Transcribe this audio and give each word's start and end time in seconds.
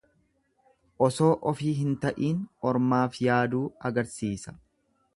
Osoo 1.07 1.29
ofii 1.51 1.75
hin 1.81 1.93
ta'iin 2.05 2.41
ormaaf 2.71 3.23
yaaduu 3.27 3.63
agarsiisa. 3.91 4.61